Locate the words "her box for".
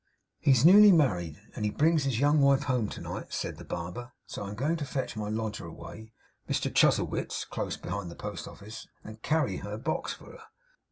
9.57-10.31